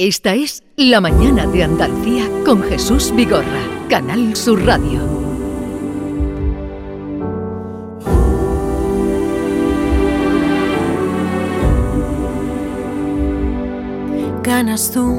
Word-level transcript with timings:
Esta 0.00 0.32
es 0.32 0.62
La 0.76 1.00
Mañana 1.00 1.44
de 1.48 1.64
Andalucía 1.64 2.22
con 2.46 2.62
Jesús 2.62 3.12
Vigorra, 3.16 3.64
Canal 3.88 4.36
Sur 4.36 4.64
Radio. 4.64 5.00
Ganas 14.44 14.92
tú, 14.92 15.18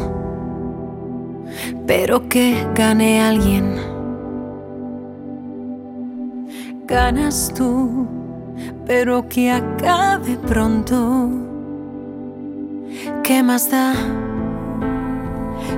pero 1.86 2.30
que 2.30 2.66
gane 2.74 3.20
alguien. 3.20 3.76
Ganas 6.88 7.54
tú, 7.54 8.08
pero 8.86 9.28
que 9.28 9.52
acabe 9.52 10.38
pronto. 10.48 11.30
¿Qué 13.24 13.44
más 13.44 13.70
da? 13.70 13.94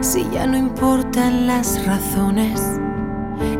Si 0.01 0.27
ya 0.31 0.47
no 0.47 0.57
importan 0.57 1.45
las 1.45 1.85
razones 1.85 2.79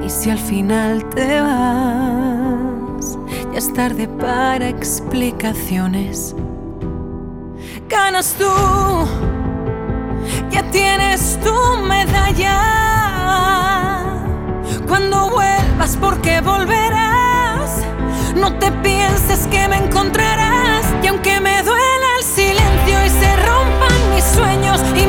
y 0.04 0.10
si 0.10 0.32
al 0.32 0.40
final 0.40 1.08
te 1.10 1.40
vas, 1.40 3.18
ya 3.52 3.58
es 3.60 3.72
tarde 3.74 4.08
para 4.08 4.68
explicaciones. 4.68 6.36
Ganas 7.88 8.34
tú, 8.40 8.46
ya 10.50 10.64
tienes 10.72 11.40
tu 11.44 11.54
medalla. 11.84 12.58
Cuando 14.88 15.30
vuelvas, 15.30 15.96
porque 15.98 16.42
volverás, 16.42 17.84
no 18.36 18.58
te 18.58 18.72
pienses 18.84 19.46
que 19.48 19.68
me 19.68 19.78
encontrarás 19.78 20.86
y 21.04 21.08
aunque 21.08 21.40
me 21.40 21.62
duela 21.62 22.08
el 22.18 22.24
silencio 22.24 23.06
y 23.06 23.10
se 23.10 23.36
rompan 23.36 24.16
mis 24.16 24.24
sueños 24.24 24.82
y 24.96 25.06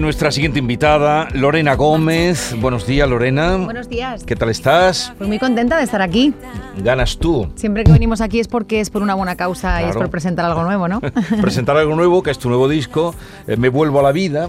de 0.00 0.04
nuestra 0.04 0.30
siguiente 0.30 0.58
invitada, 0.58 1.28
Lorena 1.34 1.74
Gómez. 1.74 2.56
Buenos 2.58 2.86
días, 2.86 3.06
Lorena. 3.06 3.58
Buenos 3.58 3.86
días. 3.86 4.24
¿Qué 4.24 4.34
tal 4.34 4.48
estás? 4.48 5.12
Pues 5.18 5.28
muy 5.28 5.38
contenta 5.38 5.76
de 5.76 5.84
estar 5.84 6.00
aquí. 6.00 6.32
Ganas 6.82 7.18
tú. 7.18 7.52
Siempre 7.54 7.84
que 7.84 7.92
venimos 7.92 8.22
aquí 8.22 8.40
es 8.40 8.48
porque 8.48 8.80
es 8.80 8.88
por 8.88 9.02
una 9.02 9.14
buena 9.14 9.36
causa 9.36 9.82
y 9.82 9.90
es 9.90 9.96
por 9.96 10.08
presentar 10.08 10.46
algo 10.46 10.62
nuevo, 10.62 10.88
¿no? 10.88 11.02
presentar 11.42 11.76
algo 11.76 11.94
nuevo, 11.96 12.22
que 12.22 12.30
es 12.30 12.38
tu 12.38 12.48
nuevo 12.48 12.66
disco, 12.66 13.14
eh, 13.46 13.58
Me 13.58 13.68
vuelvo 13.68 14.00
a 14.00 14.02
la 14.02 14.12
vida. 14.12 14.48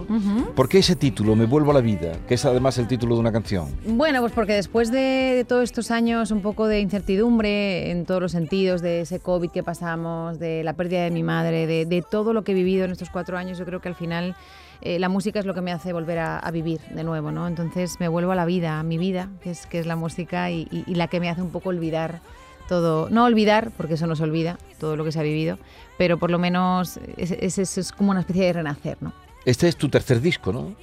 ¿Por 0.56 0.70
qué 0.70 0.78
ese 0.78 0.96
título, 0.96 1.36
Me 1.36 1.46
vuelvo 1.46 1.72
a 1.72 1.74
la 1.74 1.82
vida? 1.82 2.14
Que 2.30 2.36
es 2.36 2.46
además 2.46 2.78
el 2.78 2.88
título 2.88 3.16
de 3.16 3.20
una 3.20 3.34
canción. 3.34 3.68
Bueno, 3.86 4.22
pues 4.22 4.32
porque 4.32 4.54
después 4.54 4.90
de, 4.90 5.46
todos 5.50 5.64
estos 5.64 5.92
años 5.92 6.32
un 6.32 6.42
poco 6.42 6.68
de 6.68 6.80
incertidumbre 6.80 7.92
en 7.92 8.06
todos 8.06 8.22
los 8.22 8.32
sentidos, 8.32 8.82
de 8.82 9.02
ese 9.02 9.20
COVID 9.20 9.50
que 9.50 9.64
pasamos, 9.64 10.40
de 10.40 10.64
la 10.64 10.74
pérdida 10.74 11.04
de 11.04 11.12
mi 11.12 11.24
madre, 11.24 11.68
de, 11.68 11.86
de 11.86 12.02
todo 12.02 12.32
lo 12.32 12.46
que 12.46 12.54
he 12.54 12.56
vivido 12.56 12.86
en 12.86 12.92
estos 12.92 13.10
cuatro 13.10 13.38
años, 13.38 13.58
yo 13.58 13.66
creo 13.66 13.82
que 13.82 13.90
al 13.90 13.96
final 13.96 14.34
eh, 14.82 15.00
la 15.00 15.10
música 15.10 15.40
es 15.40 15.46
lo 15.46 15.54
que 15.54 15.62
me 15.62 15.72
hace 15.72 15.94
volver 15.94 16.20
a, 16.20 16.52
vivir 16.52 16.82
de 16.94 17.04
nuevo, 17.04 17.32
¿no? 17.32 17.48
Entonces 17.48 18.00
me 18.00 18.08
vuelvo 18.08 18.32
a 18.32 18.36
la 18.36 18.46
vida, 18.46 18.80
a 18.80 18.84
mi 18.84 18.98
vida, 18.98 19.30
que 19.42 19.52
es, 19.52 19.66
que 19.66 19.80
es 19.80 19.86
la 19.86 19.96
música 19.96 20.52
y, 20.52 20.68
la 20.88 21.08
que 21.08 21.20
me 21.20 21.30
hace 21.30 21.42
un 21.42 21.52
poco 21.52 21.70
olvidar 21.70 22.22
todo, 22.68 23.10
no 23.10 23.26
olvidar, 23.26 23.72
porque 23.78 23.96
eso 23.96 24.08
no 24.08 24.16
se 24.16 24.24
olvida, 24.24 24.58
todo 24.80 24.96
lo 24.96 25.04
que 25.04 25.12
se 25.12 25.20
ha 25.20 25.24
vivido, 25.24 25.58
pero 25.98 26.18
por 26.18 26.32
lo 26.32 26.40
menos 26.40 27.00
es, 27.18 27.58
es 27.58 27.92
como 27.92 28.12
una 28.12 28.22
especie 28.22 28.46
de 28.46 28.54
renacer, 28.54 28.98
¿no? 29.02 29.14
Este 29.46 29.68
es 29.68 29.76
tu 29.76 29.90
tercer 29.90 30.22
disco, 30.22 30.54
¿no? 30.54 30.76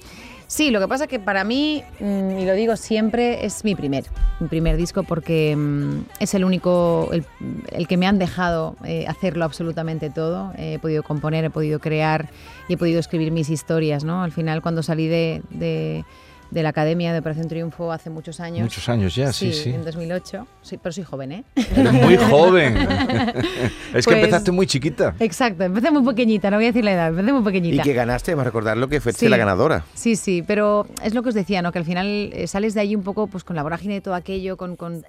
Sí, 0.49 0.71
lo 0.71 0.79
que 0.79 0.87
pasa 0.87 1.05
que 1.05 1.19
para 1.19 1.43
mí, 1.43 1.83
mm, 1.99 2.39
y 2.39 2.45
lo 2.45 2.53
digo 2.53 2.75
siempre, 2.75 3.45
es 3.45 3.63
mi 3.63 3.75
primer, 3.75 4.05
mi 4.39 4.47
primer 4.47 4.77
disco 4.77 5.03
porque 5.03 5.55
mm, 5.55 6.05
es 6.19 6.33
el 6.33 6.43
único, 6.43 7.11
el, 7.11 7.87
que 7.87 7.97
me 7.97 8.07
han 8.07 8.17
dejado 8.17 8.75
eh, 8.83 9.05
hacerlo 9.07 9.45
absolutamente 9.45 10.09
todo. 10.09 10.51
he 10.57 10.79
podido 10.79 11.03
componer, 11.03 11.45
he 11.45 11.51
podido 11.51 11.77
crear 11.77 12.31
y 12.67 12.73
he 12.73 12.77
podido 12.77 12.99
escribir 12.99 13.31
mis 13.31 13.51
historias, 13.51 14.03
¿no? 14.03 14.23
Al 14.23 14.31
final, 14.31 14.63
cuando 14.63 14.81
salí 14.81 15.07
de 15.07 16.03
la 16.51 16.69
Academia 16.69 17.13
de 17.13 17.19
Operación 17.19 17.47
Triunfo 17.47 17.91
hace 17.91 18.09
muchos 18.09 18.39
años. 18.39 18.61
Muchos 18.61 18.89
años 18.89 19.15
ya, 19.15 19.31
sí, 19.31 19.53
sí. 19.53 19.69
en 19.69 19.83
2008. 19.83 20.47
Sí, 20.61 20.77
pero 20.77 20.91
soy 20.91 21.03
joven, 21.03 21.31
¿eh? 21.31 21.43
Eres 21.55 21.93
muy 21.93 22.17
joven. 22.17 22.77
es 23.93 24.05
que 24.05 24.11
pues 24.11 24.17
empezaste 24.17 24.51
muy 24.51 24.67
chiquita. 24.67 25.15
Exacto, 25.19 25.63
empecé 25.63 25.91
muy 25.91 26.03
pequeñita, 26.03 26.49
no 26.49 26.57
voy 26.57 26.65
a 26.65 26.67
decir 26.69 26.83
la 26.83 26.93
edad, 26.93 27.07
empecé 27.09 27.31
muy 27.31 27.43
pequeñita. 27.43 27.81
Y 27.81 27.83
que 27.83 27.93
ganaste, 27.93 28.31
vamos 28.31 28.43
a 28.43 28.45
recordar 28.45 28.77
lo 28.77 28.87
que 28.87 28.99
fuiste 28.99 29.29
la 29.29 29.37
ganadora. 29.37 29.85
Sí, 29.93 30.15
sí, 30.15 30.43
pero 30.45 30.87
es 31.03 31.13
lo 31.13 31.23
que 31.23 31.29
os 31.29 31.35
decía, 31.35 31.61
¿no? 31.61 31.71
Que 31.71 31.79
al 31.79 31.85
final 31.85 32.31
eh, 32.33 32.47
sales 32.47 32.73
de 32.73 32.81
allí 32.81 32.95
un 32.95 33.03
poco 33.03 33.27
pues 33.27 33.43
con 33.43 33.55
la 33.55 33.63
vorágine 33.63 33.95
de 33.95 34.01
todo 34.01 34.15
aquello, 34.15 34.57
con, 34.57 34.75
con, 34.75 35.03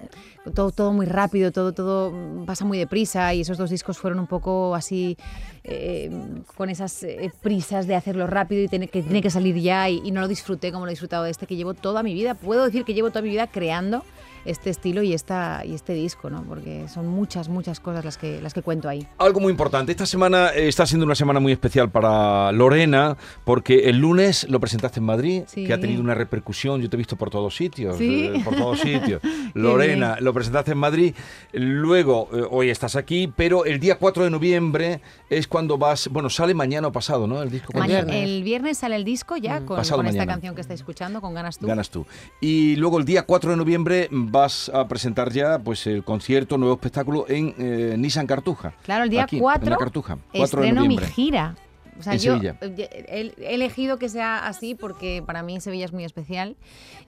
todo, 0.55 0.71
todo 0.71 0.93
muy 0.93 1.07
rápido, 1.07 1.53
todo, 1.53 1.73
todo 1.73 2.13
pasa 2.47 2.65
muy 2.65 2.79
deprisa 2.79 3.33
y 3.35 3.41
esos 3.43 3.59
dos 3.59 3.71
discos 3.71 3.99
fueron 3.99 4.21
un 4.21 4.27
poco 4.27 4.75
así 4.75 5.17
eh, 5.63 6.11
con 6.57 6.71
esas 6.71 7.03
eh, 7.03 7.31
prisas 7.43 7.87
de 7.87 7.95
hacerlo 7.95 8.27
rápido 8.27 8.63
y 8.63 8.69
que 8.69 9.03
tiene 9.03 9.23
que 9.23 9.31
salir 9.31 9.57
ya 9.57 9.89
y, 9.91 10.11
no 10.11 10.23
lo 10.23 10.29
disfruté 10.29 10.73
como 10.73 10.87
lo 10.87 10.91
he 10.91 10.93
disfrutado 10.93 11.25
de 11.25 11.31
este 11.31 11.47
que 11.47 11.57
llevo 11.57 11.75
toda 11.75 12.03
mi 12.03 12.15
vida. 12.15 12.35
Puedo 12.35 12.65
decir 12.65 12.85
que 12.85 12.95
llevo 12.95 13.11
toda 13.11 13.23
mi 13.23 13.29
vida 13.31 13.47
creando 13.47 14.05
este 14.45 14.71
estilo 14.71 15.03
y, 15.03 15.15
esta, 15.15 15.65
y 15.65 15.75
este 15.75 15.93
disco, 15.93 16.31
¿no? 16.31 16.43
Porque 16.45 16.89
son 16.89 17.07
muchas, 17.09 17.49
muchas 17.49 17.81
cosas 17.81 18.05
las 18.05 18.19
que, 18.19 18.41
las 18.41 18.55
que 18.55 18.63
cuento 18.63 18.89
ahí. 18.89 19.07
Algo 19.19 19.41
muy 19.41 19.51
importante, 19.51 19.93
esta 19.93 20.07
semana 20.07 20.51
eh, 20.51 20.69
está 20.69 20.87
siendo 20.87 21.05
una 21.07 21.15
semana 21.15 21.41
muy 21.41 21.53
especial 21.53 21.91
para 21.91 22.53
Lorena, 22.53 23.17
porque 23.45 23.89
el 23.91 23.99
lunes 23.99 24.49
lo 24.49 24.61
presentaste 24.61 25.01
en 25.01 25.07
Madrid, 25.07 25.43
que 25.53 25.73
ha 25.73 25.81
tenido 25.81 26.01
una 26.01 26.15
repercusión, 26.15 26.81
yo 26.81 26.89
te 26.89 26.97
he 26.97 26.99
visto 26.99 27.17
por 27.17 27.31
todos 27.31 27.55
sitios, 27.55 27.97
eh, 28.01 28.41
por 28.45 28.57
todos 28.57 28.81
sitios. 28.81 29.21
Lorena, 29.55 30.17
lo 30.21 30.33
presentaste 30.33 30.73
en 30.73 30.79
Madrid, 30.79 31.15
luego, 31.53 32.29
eh, 32.33 32.43
hoy 32.51 32.71
estás 32.71 32.97
aquí, 32.97 33.33
pero 33.35 33.65
el 33.65 33.81
día 33.81 33.99
4 33.99 34.25
de 34.25 34.31
noviembre 34.31 35.01
es 35.29 35.47
cuando 35.47 35.79
vas, 35.79 36.09
bueno, 36.09 36.31
sale 36.31 36.55
mañana 36.55 36.89
o 36.89 36.93
pasado, 36.93 37.27
¿no? 37.27 37.43
El 37.43 37.51
disco. 37.51 37.73
El 37.81 38.43
viernes 38.43 38.79
sale 38.79 38.97
el 38.97 39.05
disco 39.05 39.37
ya 39.37 39.61
mm. 39.61 39.67
con, 39.67 39.83
con 39.85 40.07
esta 40.07 40.27
canción 40.27 40.55
que 40.55 40.61
estáis 40.61 40.81
escuchando, 40.81 41.21
con 41.21 41.35
Ganas 41.35 41.59
tú. 41.59 41.67
Ganas 41.67 41.91
tú. 41.91 42.07
Y 42.41 42.77
luego 42.77 42.99
el 42.99 43.05
día 43.05 43.23
4 43.23 43.53
de 43.53 43.57
noviembre 43.57 44.09
vas 44.31 44.71
a 44.73 44.87
presentar 44.87 45.33
ya 45.33 45.59
pues 45.59 45.87
el 45.87 46.05
concierto, 46.05 46.59
nuevo 46.59 46.75
espectáculo 46.75 47.27
en 47.29 47.55
eh, 47.59 47.95
Nissan 47.99 48.27
Cartuja. 48.27 48.75
Claro, 48.85 49.05
el 49.05 49.11
día 49.11 49.27
4 49.27 49.65
en 49.65 49.71
la 49.71 49.77
Cartuja, 49.77 50.19
4 50.33 50.45
estreno 50.45 50.85
mi 50.87 50.99
gira. 50.99 51.57
O 51.99 52.03
sea, 52.03 52.15
yo 52.15 52.41
he, 52.41 53.35
elegido 53.41 53.99
que 53.99 54.09
sea 54.09 54.47
así 54.47 54.75
porque 54.75 55.23
para 55.27 55.43
mí 55.43 55.61
Sevilla 55.61 55.85
es 55.85 55.93
muy 55.93 56.05
especial 56.05 56.57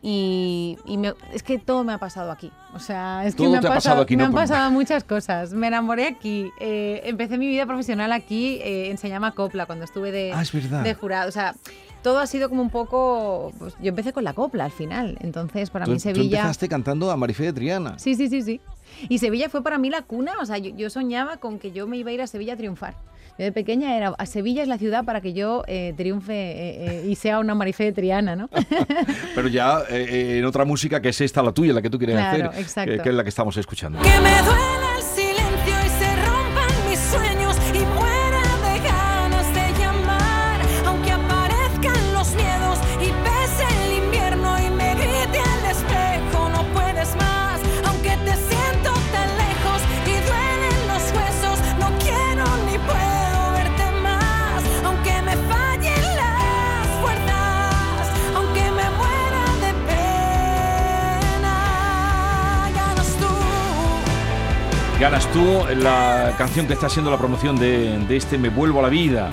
y, 0.03 0.77
es 1.33 1.43
que 1.43 1.59
todo 1.59 1.83
me 1.83 1.95
ha 1.95 1.99
pasado 1.99 2.31
aquí. 2.31 2.53
O 2.75 2.79
sea, 2.79 3.25
es 3.25 3.35
que 3.35 3.49
me, 3.49 3.57
ha 3.57 3.63
pasado, 3.63 4.03
aquí, 4.03 4.19
me 4.19 4.25
han 4.25 4.35
pasado 4.35 4.71
muchas 4.73 5.03
cosas. 5.03 5.55
Me 5.55 5.69
enamoré 5.69 6.07
aquí, 6.07 6.51
eh, 6.61 7.01
empecé 7.05 7.39
mi 7.39 7.47
vida 7.47 7.65
profesional 7.65 8.13
aquí 8.13 8.61
eh, 8.63 8.91
en 8.91 9.31
Copla 9.35 9.65
cuando 9.65 9.87
estuve 9.87 10.13
de, 10.13 10.33
ah, 10.35 10.45
de 10.83 10.95
jurado. 10.95 11.27
O 11.27 11.33
sea, 11.33 11.55
todo 12.03 12.19
ha 12.19 12.27
sido 12.27 12.49
como 12.49 12.63
un 12.63 12.71
poco. 12.71 13.53
Pues, 13.59 13.75
yo 13.81 13.89
empecé 13.89 14.13
con 14.13 14.25
la 14.25 14.35
copla 14.35 14.65
al 14.65 14.73
final. 14.73 15.17
Entonces, 15.21 15.71
para 15.71 15.87
mí 15.87 15.99
Sevilla. 15.99 16.29
Tú 16.29 16.37
empezaste 16.37 16.69
cantando 16.69 17.11
a 17.11 17.17
Marifé 17.17 17.45
de 17.45 17.53
Triana. 17.53 17.99
Sí, 17.99 18.15
sí, 18.15 18.29
sí, 18.29 18.43
sí. 18.43 18.61
Y 19.09 19.19
Sevilla 19.19 19.49
fue 19.49 19.63
para 19.63 19.79
mí 19.79 19.91
la 19.91 20.03
cuna. 20.03 20.33
O 20.41 20.47
sea, 20.47 20.59
yo, 20.59 20.91
soñaba 20.91 21.39
con 21.39 21.59
que 21.59 21.73
yo 21.73 21.87
me 21.87 21.97
iba 21.97 22.11
a 22.11 22.13
ir 22.13 22.23
a 22.23 22.27
Sevilla 22.27 22.55
a 22.55 22.57
triunfar. 22.57 22.95
Yo 23.39 23.47
de 23.47 23.53
pequeña 23.53 23.97
era, 23.97 24.09
a 24.19 24.27
Sevilla 24.27 24.63
es 24.63 24.69
la 24.69 24.77
ciudad 24.77 25.07
para 25.07 25.23
que 25.23 25.33
yo 25.33 25.65
eh, 25.67 25.95
triunfe 25.97 26.35
eh, 26.35 27.03
eh, 27.03 27.07
y 27.09 27.15
sea 27.15 27.39
una 27.39 27.55
Marifé 27.55 27.85
de 27.85 27.93
Triana, 27.93 28.37
¿no? 28.37 28.51
Pero 29.35 29.49
ya 29.49 29.83
en 29.89 30.45
otra 30.45 30.67
música 30.67 31.01
que 31.01 31.09
es 31.09 31.21
esta, 31.23 31.43
la 31.43 31.53
tuya, 31.53 31.73
la 31.73 31.81
que 31.81 31.89
tú 31.89 31.97
quieres 31.97 32.19
hacer, 32.19 33.01
que 33.01 33.09
es 33.09 33.15
la 33.15 33.23
que 33.23 33.31
estamos 33.31 33.57
escuchando. 33.57 34.03
Que 34.03 34.21
me 34.21 34.43
duele 34.43 34.72
Ganas 65.03 65.27
tú, 65.33 65.43
la 65.79 66.33
canción 66.39 66.69
que 66.69 66.75
está 66.75 66.87
haciendo 66.87 67.11
la 67.11 67.19
promoción 67.19 67.59
de, 67.59 68.17
este 68.17 68.39
Me 68.39 68.51
Vuelvo 68.51 68.79
a 68.79 68.83
la 68.83 68.89
Vida. 68.89 69.31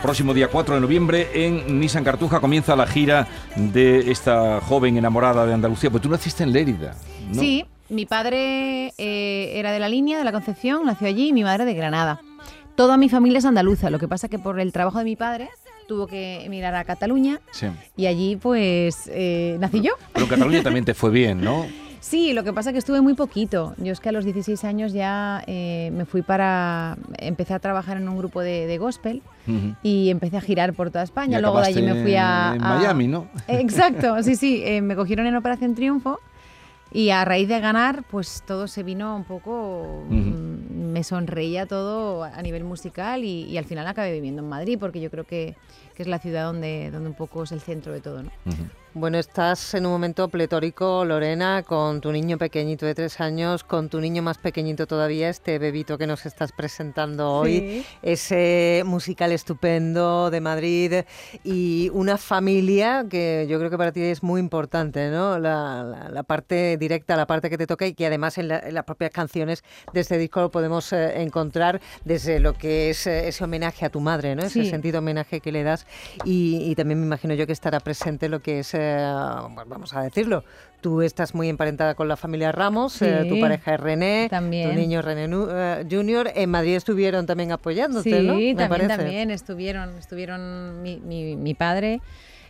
próximo 0.00 0.32
día 0.32 0.48
4 0.48 0.76
de 0.76 0.80
noviembre 0.80 1.28
en 1.34 1.78
Nissan 1.78 2.02
Cartuja 2.02 2.40
comienza 2.40 2.74
la 2.76 2.86
gira 2.86 3.28
de 3.54 4.10
esta 4.10 4.62
joven 4.62 4.96
enamorada 4.96 5.44
de 5.44 5.52
Andalucía. 5.52 5.90
Pues 5.90 6.02
tú 6.02 6.08
naciste 6.08 6.44
en 6.44 6.54
Lérida. 6.54 6.94
¿no? 7.28 7.38
Sí, 7.42 7.66
mi 7.90 8.06
padre 8.06 8.94
eh, 8.96 9.52
era 9.58 9.70
de 9.70 9.80
la 9.80 9.90
línea 9.90 10.16
de 10.16 10.24
la 10.24 10.32
Concepción, 10.32 10.86
nació 10.86 11.08
allí, 11.08 11.28
y 11.28 11.32
mi 11.34 11.44
madre 11.44 11.66
de 11.66 11.74
Granada. 11.74 12.22
Toda 12.74 12.96
mi 12.96 13.10
familia 13.10 13.40
es 13.40 13.44
andaluza, 13.44 13.90
lo 13.90 13.98
que 13.98 14.08
pasa 14.08 14.28
que 14.28 14.38
por 14.38 14.58
el 14.60 14.72
trabajo 14.72 14.96
de 14.96 15.04
mi 15.04 15.16
padre 15.16 15.50
tuvo 15.88 16.06
que 16.06 16.42
emigrar 16.42 16.74
a 16.74 16.84
Cataluña 16.84 17.38
Sí. 17.50 17.66
y 17.98 18.06
allí 18.06 18.36
pues 18.36 19.10
eh, 19.12 19.58
nací 19.60 19.82
yo. 19.82 19.92
Pero 20.14 20.24
en 20.24 20.30
Cataluña 20.30 20.62
también 20.62 20.86
te 20.86 20.94
fue 20.94 21.10
bien, 21.10 21.42
¿no? 21.44 21.66
Sí, 22.02 22.32
lo 22.32 22.42
que 22.42 22.52
pasa 22.52 22.70
es 22.70 22.72
que 22.74 22.78
estuve 22.80 23.00
muy 23.00 23.14
poquito. 23.14 23.74
Yo 23.78 23.92
es 23.92 24.00
que 24.00 24.08
a 24.08 24.12
los 24.12 24.24
16 24.24 24.64
años 24.64 24.92
ya 24.92 25.44
eh, 25.46 25.90
me 25.94 26.04
fui 26.04 26.22
para... 26.22 26.96
Empecé 27.18 27.54
a 27.54 27.60
trabajar 27.60 27.96
en 27.96 28.08
un 28.08 28.18
grupo 28.18 28.40
de, 28.40 28.66
de 28.66 28.76
gospel 28.78 29.22
y 29.84 30.10
empecé 30.10 30.36
a 30.36 30.40
girar 30.40 30.72
por 30.74 30.90
toda 30.90 31.04
España. 31.04 31.38
Y 31.38 31.40
Luego 31.42 31.60
de 31.60 31.66
allí 31.68 31.80
me 31.80 32.02
fui 32.02 32.16
a... 32.16 32.54
en 32.56 32.62
a- 32.64 32.74
Miami, 32.76 33.06
¿no? 33.06 33.28
Exacto, 33.46 34.20
sí, 34.24 34.34
sí. 34.34 34.62
eh, 34.64 34.80
me 34.82 34.96
cogieron 34.96 35.26
en 35.28 35.36
Operación 35.36 35.76
Triunfo 35.76 36.18
y 36.92 37.10
a 37.10 37.24
raíz 37.24 37.46
de 37.48 37.60
ganar, 37.60 38.02
pues 38.10 38.42
todo 38.46 38.66
se 38.66 38.82
vino 38.82 39.14
un 39.14 39.24
poco... 39.24 40.02
Me 40.10 41.04
sonreía 41.04 41.66
todo 41.66 42.24
a 42.24 42.42
nivel 42.42 42.64
musical 42.64 43.22
y, 43.24 43.44
y 43.44 43.58
al 43.58 43.64
final 43.64 43.86
acabé 43.86 44.12
viviendo 44.12 44.42
en 44.42 44.48
Madrid 44.48 44.76
porque 44.78 45.00
yo 45.00 45.08
creo 45.08 45.22
que, 45.24 45.54
que 45.94 46.02
es 46.02 46.08
la 46.08 46.18
ciudad 46.18 46.44
donde, 46.46 46.90
donde 46.90 47.08
un 47.10 47.14
poco 47.14 47.44
es 47.44 47.52
el 47.52 47.60
centro 47.60 47.92
de 47.92 48.00
todo, 48.00 48.24
¿no? 48.24 48.30
Bueno, 48.94 49.16
estás 49.16 49.72
en 49.72 49.86
un 49.86 49.92
momento 49.92 50.28
pletórico, 50.28 51.06
Lorena, 51.06 51.62
con 51.62 52.02
tu 52.02 52.12
niño 52.12 52.36
pequeñito 52.36 52.84
de 52.84 52.94
tres 52.94 53.20
años, 53.22 53.64
con 53.64 53.88
tu 53.88 54.02
niño 54.02 54.22
más 54.22 54.36
pequeñito 54.36 54.86
todavía, 54.86 55.30
este 55.30 55.58
bebito 55.58 55.96
que 55.96 56.06
nos 56.06 56.26
estás 56.26 56.52
presentando 56.52 57.30
hoy, 57.32 57.52
Sí. 57.60 57.86
ese 58.02 58.82
musical 58.84 59.32
estupendo 59.32 60.30
de 60.30 60.42
Madrid 60.42 60.92
y 61.42 61.88
una 61.94 62.18
familia 62.18 63.06
que 63.08 63.46
yo 63.48 63.58
creo 63.58 63.70
que 63.70 63.78
para 63.78 63.92
ti 63.92 64.02
es 64.02 64.22
muy 64.22 64.40
importante, 64.40 65.08
¿no? 65.08 65.38
La, 65.38 65.82
la- 65.84 66.08
la 66.10 66.22
parte 66.22 66.76
directa, 66.76 67.16
la 67.16 67.26
parte 67.26 67.48
que 67.48 67.56
te 67.56 67.66
toca 67.66 67.86
y 67.86 67.94
que 67.94 68.04
además 68.06 68.36
en, 68.36 68.48
la- 68.48 68.58
en 68.58 68.74
las 68.74 68.84
propias 68.84 69.10
canciones 69.10 69.64
de 69.94 70.00
este 70.00 70.18
disco 70.18 70.42
lo 70.42 70.50
podemos 70.50 70.92
eh, 70.92 71.22
encontrar 71.22 71.80
desde 72.04 72.40
lo 72.40 72.52
que 72.58 72.90
es 72.90 73.06
eh, 73.06 73.28
ese 73.28 73.42
homenaje 73.42 73.86
a 73.86 73.88
tu 73.88 74.00
madre, 74.00 74.34
¿no? 74.36 74.42
Ese 74.42 74.64
Sí. 74.64 74.68
sentido 74.68 74.98
homenaje 74.98 75.40
que 75.40 75.50
le 75.50 75.62
das 75.62 75.86
y, 76.26 76.58
y 76.70 76.74
también 76.74 77.00
me 77.00 77.06
imagino 77.06 77.32
yo 77.32 77.46
que 77.46 77.54
estará 77.54 77.80
presente 77.80 78.28
lo 78.28 78.42
que 78.42 78.58
es, 78.58 78.74
eh, 78.74 78.81
bueno, 79.54 79.64
vamos 79.70 79.94
a 79.94 80.02
decirlo, 80.02 80.44
tú 80.80 81.02
estás 81.02 81.34
muy 81.34 81.48
emparentada 81.48 81.94
con 81.94 82.08
la 82.08 82.16
familia 82.16 82.52
Ramos, 82.52 83.00
eh, 83.02 83.24
tu 83.28 83.34
Sí, 83.36 83.40
pareja 83.40 83.74
es 83.74 83.80
René, 83.80 84.28
también. 84.30 84.70
tu 84.70 84.74
niño 84.74 85.02
René 85.02 85.24
eh, 85.32 85.86
Junior, 85.90 86.30
en 86.34 86.50
Madrid 86.50 86.76
estuvieron 86.76 87.26
también 87.26 87.52
apoyándote, 87.52 88.10
Sí, 88.10 88.26
¿no? 88.26 88.34
Me 88.34 88.54
también, 88.54 88.88
también 88.88 89.30
estuvieron, 89.30 89.98
estuvieron 89.98 90.82
mi, 90.82 90.98
mi- 91.00 91.36
mi 91.36 91.54
padre, 91.54 92.00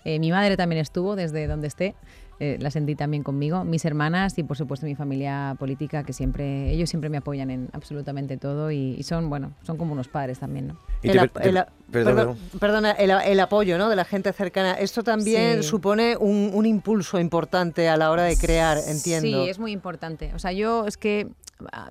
eh, 0.05 0.19
mi 0.19 0.31
madre 0.31 0.57
también 0.57 0.81
estuvo 0.81 1.15
desde 1.17 1.47
donde 1.47 1.69
esté, 1.69 1.95
eh, 2.41 2.57
la 2.61 2.71
sentí 2.73 2.97
también 2.97 3.23
conmigo, 3.23 3.63
mis 3.63 3.85
hermanas 3.85 4.37
y 4.37 4.43
por 4.43 4.57
supuesto 4.57 4.85
mi 4.87 4.97
familia 4.97 5.55
política 5.61 6.03
que 6.03 6.13
siempre, 6.13 6.71
ellos 6.71 6.91
siempre 6.91 7.09
me 7.09 7.19
apoyan 7.19 7.51
en 7.51 7.69
absolutamente 7.73 8.37
todo 8.37 8.73
y, 8.73 8.97
y 8.99 9.03
son, 9.05 9.31
bueno, 9.31 9.53
son 9.63 9.77
como 9.77 9.93
unos 9.93 10.09
padres 10.09 10.41
también, 10.41 10.69
¿no? 10.69 10.77
Y 11.03 11.09
El 11.11 11.13
te- 11.13 11.21
ap- 11.21 11.33
te- 11.41 11.49
el 11.51 11.65
a- 12.01 12.05
perdón, 12.05 12.17
perdón, 12.17 12.39
perdona, 12.59 12.91
el, 12.93 13.41
apoyo 13.41 13.79
¿no? 13.79 13.89
de 13.89 13.97
la 13.97 14.05
gente 14.05 14.33
cercana. 14.33 14.73
Esto 14.75 15.03
también 15.03 15.63
Sí. 15.63 15.69
supone 15.69 16.17
un, 16.17 16.51
un 16.55 16.67
impulso 16.67 17.19
importante 17.21 17.89
a 17.89 17.97
la 17.97 18.11
hora 18.11 18.25
de 18.25 18.37
crear, 18.37 18.79
entiendo. 18.87 19.45
Sí, 19.45 19.49
es 19.51 19.59
muy 19.59 19.73
importante. 19.73 20.33
O 20.35 20.39
sea, 20.39 20.53
yo 20.53 20.87
es 20.87 20.97
que 20.97 21.29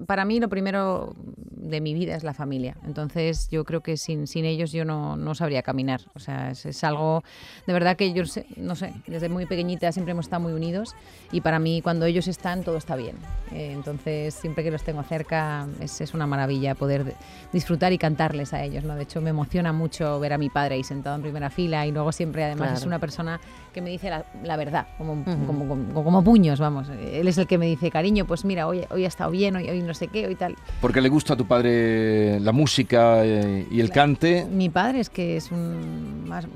para 0.05 0.25
mí 0.25 0.39
lo 0.39 0.49
primero 0.49 1.13
de 1.17 1.79
mi 1.81 1.93
vida 1.93 2.15
es 2.15 2.23
la 2.23 2.33
familia. 2.33 2.75
Entonces 2.85 3.47
yo 3.49 3.63
creo 3.65 3.81
que 3.81 3.95
sin, 3.97 4.27
sin 4.27 4.45
ellos 4.45 4.71
yo 4.71 4.83
no, 4.83 5.15
no 5.15 5.35
sabría 5.35 5.61
caminar. 5.61 6.01
O 6.15 6.19
sea, 6.19 6.51
es, 6.51 6.65
es 6.65 6.83
algo 6.83 7.23
de 7.67 7.73
verdad 7.73 7.95
que 7.95 8.11
yo 8.13 8.25
sé- 8.25 8.45
no 8.57 8.75
sé, 8.75 8.93
desde 9.07 9.29
muy 9.29 9.45
pequeñita 9.45 9.91
siempre 9.91 10.11
hemos 10.11 10.25
estado 10.25 10.41
muy 10.41 10.53
unidos 10.53 10.95
y 11.31 11.41
para 11.41 11.59
mí 11.59 11.81
cuando 11.81 12.05
ellos 12.05 12.27
están 12.27 12.63
todo 12.63 12.77
está 12.77 12.95
bien. 12.95 13.15
Eh, 13.51 13.71
entonces 13.73 14.33
siempre 14.33 14.63
que 14.63 14.71
los 14.71 14.83
tengo 14.83 15.03
cerca 15.03 15.67
es, 15.79 16.01
es 16.01 16.13
una 16.13 16.25
maravilla 16.27 16.75
poder 16.75 17.03
de- 17.05 17.15
disfrutar 17.53 17.93
y 17.93 17.97
cantarles 17.97 18.53
a 18.53 18.63
ellos. 18.63 18.83
¿no? 18.83 18.95
De 18.95 19.03
hecho 19.03 19.21
me 19.21 19.29
emociona 19.29 19.71
mucho 19.71 20.19
ver 20.19 20.33
a 20.33 20.37
mi 20.37 20.49
padre 20.49 20.75
ahí 20.75 20.83
sentado 20.83 21.15
en 21.15 21.21
primera 21.21 21.49
fila 21.49 21.85
y 21.85 21.91
luego 21.91 22.11
siempre 22.11 22.43
además 22.43 22.61
Claro. 22.69 22.79
es 22.79 22.85
una 22.85 22.99
persona 22.99 23.39
que 23.73 23.81
me 23.81 23.89
dice 23.89 24.09
la, 24.09 24.25
la 24.43 24.57
verdad, 24.57 24.87
como, 24.97 25.13
Ujú. 25.13 25.45
como, 25.45 25.67
como, 25.67 26.03
como 26.03 26.23
puños, 26.23 26.59
vamos. 26.59 26.89
Él 26.89 27.27
es 27.27 27.37
el 27.37 27.47
que 27.47 27.57
me 27.57 27.65
dice, 27.67 27.89
cariño, 27.89 28.25
pues 28.25 28.43
mira, 28.43 28.67
hoy, 28.67 28.83
hoy 28.89 29.05
ha 29.05 29.07
estado 29.07 29.31
bien, 29.31 29.55
hoy, 29.61 29.69
hoy 29.69 29.81
no 29.81 29.93
sé 29.93 30.07
qué, 30.07 30.27
hoy 30.27 30.35
tal. 30.35 30.55
Porque 30.79 31.01
le 31.01 31.09
gusta 31.09 31.33
a 31.33 31.37
tu 31.37 31.45
padre 31.45 32.39
la 32.39 32.51
música 32.51 33.25
eh, 33.25 33.67
y 33.69 33.79
el 33.79 33.89
cante. 33.89 34.45
Mi 34.45 34.69
padre 34.69 34.99
es 34.99 35.09
que 35.09 35.37
es 35.37 35.51
un, 35.51 36.27
más, 36.27 36.47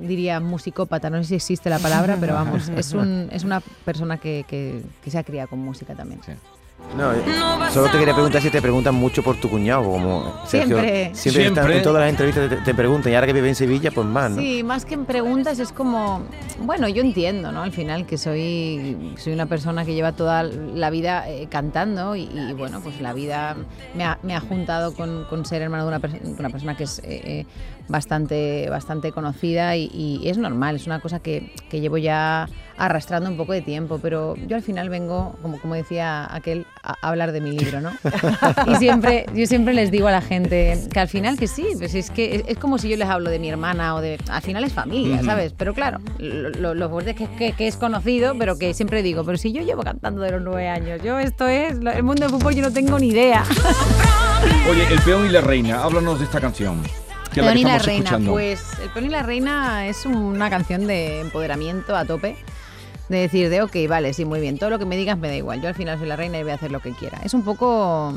diría, 0.00 0.40
musicópata, 0.40 1.10
no 1.10 1.18
sé 1.18 1.28
si 1.28 1.34
existe 1.34 1.70
la 1.70 1.78
palabra, 1.78 2.16
pero 2.20 2.34
vamos, 2.34 2.68
es, 2.76 2.92
un, 2.92 3.28
es 3.32 3.44
una 3.44 3.60
persona 3.60 4.18
que, 4.18 4.44
que, 4.46 4.82
que 5.02 5.10
se 5.10 5.18
ha 5.18 5.24
criado 5.24 5.48
con 5.48 5.58
música 5.58 5.94
también. 5.94 6.20
Sí. 6.24 6.32
No, 6.96 7.10
eh, 7.14 7.22
solo 7.72 7.90
te 7.90 7.98
quería 7.98 8.12
preguntar 8.12 8.42
si 8.42 8.50
te 8.50 8.60
preguntan 8.60 8.94
mucho 8.94 9.22
por 9.22 9.36
tu 9.36 9.48
cuñado, 9.48 9.82
como 9.82 10.30
Sergio. 10.46 10.78
Siempre. 10.78 11.14
Siempre, 11.14 11.46
están- 11.46 11.72
en 11.72 11.82
todas 11.82 12.00
las 12.02 12.10
entrevistas 12.10 12.50
te, 12.50 12.56
te 12.56 12.74
preguntan, 12.74 13.10
y 13.10 13.14
ahora 13.14 13.26
que 13.26 13.32
vive 13.32 13.48
en 13.48 13.54
Sevilla, 13.54 13.90
pues 13.90 14.06
más, 14.06 14.30
¿no? 14.30 14.42
Sí, 14.42 14.62
más 14.62 14.84
que 14.84 14.92
en 14.92 15.06
preguntas 15.06 15.58
es 15.58 15.72
como, 15.72 16.20
bueno, 16.60 16.86
yo 16.88 17.00
entiendo, 17.00 17.50
¿no? 17.50 17.62
Al 17.62 17.72
final 17.72 18.04
que 18.04 18.18
soy, 18.18 19.14
soy 19.16 19.32
una 19.32 19.46
persona 19.46 19.86
que 19.86 19.94
lleva 19.94 20.12
toda 20.12 20.42
la 20.42 20.90
vida 20.90 21.26
eh, 21.30 21.46
cantando 21.50 22.14
y, 22.14 22.24
y, 22.24 22.52
bueno, 22.52 22.80
pues 22.82 23.00
la 23.00 23.14
vida 23.14 23.56
me 23.94 24.04
ha, 24.04 24.18
me 24.22 24.36
ha 24.36 24.40
juntado 24.40 24.92
con, 24.94 25.24
con 25.30 25.46
ser 25.46 25.62
hermano 25.62 25.88
de 25.88 25.96
una, 25.96 26.00
una 26.38 26.50
persona 26.50 26.76
que 26.76 26.84
es 26.84 26.98
eh, 26.98 27.04
eh, 27.24 27.46
bastante, 27.88 28.68
bastante 28.68 29.12
conocida 29.12 29.76
y, 29.76 29.90
y 29.94 30.28
es 30.28 30.36
normal, 30.36 30.76
es 30.76 30.86
una 30.86 31.00
cosa 31.00 31.20
que, 31.20 31.54
que 31.70 31.80
llevo 31.80 31.96
ya 31.96 32.48
arrastrando 32.76 33.30
un 33.30 33.36
poco 33.36 33.52
de 33.52 33.62
tiempo, 33.62 33.98
pero 34.00 34.34
yo 34.46 34.56
al 34.56 34.62
final 34.62 34.88
vengo, 34.88 35.36
como, 35.42 35.58
como 35.60 35.74
decía 35.74 36.32
aquel, 36.32 36.66
a, 36.82 36.94
hablar 37.00 37.32
de 37.32 37.40
mi 37.40 37.52
libro, 37.52 37.80
¿no? 37.80 37.92
y 38.66 38.76
siempre, 38.76 39.26
yo 39.34 39.46
siempre 39.46 39.74
les 39.74 39.90
digo 39.90 40.08
a 40.08 40.12
la 40.12 40.20
gente 40.20 40.78
que 40.92 41.00
al 41.00 41.08
final 41.08 41.38
que 41.38 41.46
sí, 41.46 41.66
pues 41.78 41.94
es 41.94 42.10
que 42.10 42.36
es, 42.36 42.44
es 42.46 42.58
como 42.58 42.78
si 42.78 42.88
yo 42.88 42.96
les 42.96 43.08
hablo 43.08 43.30
de 43.30 43.38
mi 43.38 43.48
hermana 43.48 43.94
o 43.94 44.00
de... 44.00 44.18
Al 44.28 44.42
final 44.42 44.64
es 44.64 44.72
familia. 44.72 45.22
¿sabes? 45.22 45.54
Pero 45.56 45.74
claro, 45.74 45.98
lo, 46.18 46.74
lo, 46.74 46.90
fuerte 46.90 47.10
es 47.10 47.16
que, 47.16 47.28
que, 47.36 47.52
que 47.52 47.68
es 47.68 47.76
conocido, 47.76 48.34
pero 48.38 48.58
que 48.58 48.74
siempre 48.74 49.02
digo, 49.02 49.24
pero 49.24 49.38
si 49.38 49.52
yo 49.52 49.62
llevo 49.62 49.82
cantando 49.82 50.22
de 50.22 50.32
los 50.32 50.42
nueve 50.42 50.68
años, 50.68 51.00
yo 51.02 51.18
esto 51.18 51.46
es, 51.48 51.72
el 51.72 52.02
mundo 52.02 52.22
del 52.22 52.30
fútbol 52.30 52.54
yo 52.54 52.62
no 52.62 52.72
tengo 52.72 52.98
ni 52.98 53.08
idea. 53.08 53.44
Oye, 54.70 54.86
El 54.92 55.00
peón 55.00 55.26
y 55.26 55.28
la 55.28 55.40
reina, 55.40 55.82
háblanos 55.82 56.18
de 56.18 56.24
esta 56.24 56.40
canción. 56.40 56.82
La 57.34 57.44
Peón 57.44 57.58
y 57.58 57.64
la 57.64 57.78
Reina, 57.78 58.04
escuchando. 58.04 58.32
pues 58.32 58.62
El 58.82 58.90
Peón 58.90 59.06
y 59.06 59.08
la 59.08 59.22
Reina 59.22 59.86
es 59.86 60.04
una 60.04 60.50
canción 60.50 60.86
de 60.86 61.20
empoderamiento 61.20 61.96
a 61.96 62.04
tope. 62.04 62.36
De 63.08 63.18
decir, 63.18 63.50
de 63.50 63.62
ok, 63.62 63.76
vale, 63.88 64.14
sí, 64.14 64.24
muy 64.24 64.40
bien, 64.40 64.58
todo 64.58 64.70
lo 64.70 64.78
que 64.78 64.86
me 64.86 64.96
digas 64.96 65.18
me 65.18 65.28
da 65.28 65.36
igual. 65.36 65.60
Yo 65.60 65.68
al 65.68 65.74
final 65.74 65.98
soy 65.98 66.08
la 66.08 66.16
reina 66.16 66.38
y 66.38 66.42
voy 66.42 66.52
a 66.52 66.54
hacer 66.54 66.72
lo 66.72 66.80
que 66.80 66.92
quiera. 66.92 67.18
Es 67.22 67.34
un 67.34 67.44
poco 67.44 68.14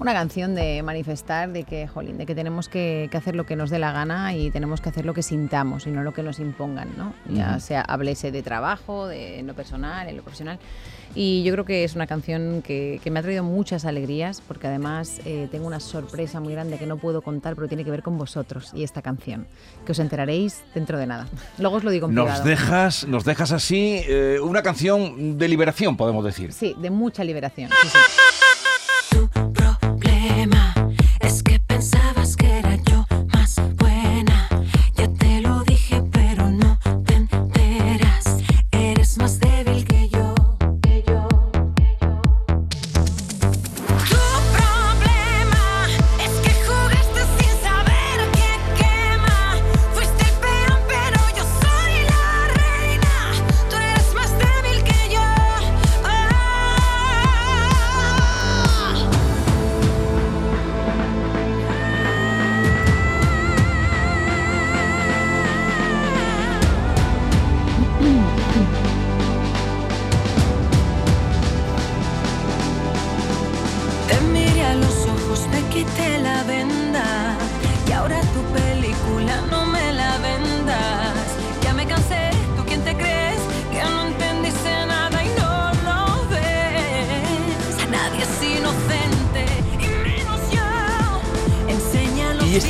una 0.00 0.12
canción 0.14 0.54
de 0.54 0.82
manifestar 0.82 1.50
de 1.52 1.64
que, 1.64 1.86
jolín, 1.86 2.16
de 2.18 2.26
que 2.26 2.34
tenemos 2.34 2.68
que, 2.68 3.08
que 3.10 3.16
hacer 3.16 3.36
lo 3.36 3.44
que 3.46 3.54
nos 3.54 3.70
dé 3.70 3.78
la 3.78 3.92
gana 3.92 4.34
y 4.34 4.50
tenemos 4.50 4.80
que 4.80 4.88
hacer 4.88 5.04
lo 5.04 5.12
que 5.14 5.22
sintamos 5.22 5.86
y 5.86 5.90
no 5.90 6.02
lo 6.02 6.12
que 6.14 6.22
nos 6.22 6.38
impongan, 6.40 6.88
¿no? 6.96 7.12
Ya 7.28 7.50
Ujú. 7.52 7.60
sea 7.60 7.82
háblese 7.82 8.32
de 8.32 8.42
trabajo, 8.42 9.06
de 9.06 9.38
en 9.40 9.46
lo 9.46 9.54
personal, 9.54 10.08
en 10.08 10.16
lo 10.16 10.22
profesional. 10.22 10.58
Y 11.14 11.42
yo 11.42 11.52
creo 11.52 11.64
que 11.64 11.82
es 11.84 11.96
una 11.96 12.06
canción 12.06 12.62
que, 12.62 13.00
que 13.02 13.10
me 13.10 13.18
ha 13.18 13.22
traído 13.22 13.42
muchas 13.42 13.84
alegrías, 13.84 14.40
porque 14.46 14.68
además 14.68 15.20
eh, 15.24 15.48
tengo 15.50 15.66
una 15.66 15.80
sorpresa 15.80 16.38
muy 16.40 16.52
grande 16.52 16.78
que 16.78 16.86
no 16.86 16.96
puedo 16.98 17.20
contar, 17.20 17.54
pero 17.56 17.66
tiene 17.68 17.84
que 17.84 17.90
ver 17.90 18.02
con 18.02 18.16
vosotros 18.16 18.70
y 18.74 18.84
esta 18.84 19.02
canción, 19.02 19.46
que 19.84 19.92
os 19.92 19.98
enteraréis 19.98 20.62
dentro 20.74 20.98
de 20.98 21.06
nada. 21.06 21.26
Luego 21.58 21.76
os 21.76 21.84
lo 21.84 21.90
digo 21.90 22.08
en 22.08 22.14
Nos 22.14 22.24
privado. 22.26 22.44
dejas, 22.44 23.06
nos 23.08 23.24
dejas 23.24 23.50
así 23.52 24.00
eh, 24.08 24.38
una 24.40 24.62
canción 24.62 25.36
de 25.36 25.48
liberación, 25.48 25.96
podemos 25.96 26.24
decir. 26.24 26.52
Sí, 26.52 26.74
de 26.80 26.90
mucha 26.90 27.24
liberación. 27.24 27.70
sí, 27.82 27.88
sí. 27.88 27.98